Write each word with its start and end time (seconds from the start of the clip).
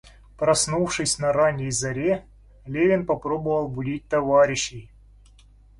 Проснувшись 0.37 1.19
на 1.19 1.31
ранней 1.31 1.69
заре, 1.69 2.25
Левин 2.65 3.05
попробовал 3.05 3.67
будить 3.67 4.07
товарищей. 4.07 4.89